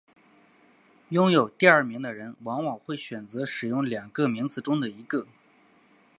[1.09, 5.27] 拥有第二名的人往往会选择使用两个名字中的一个。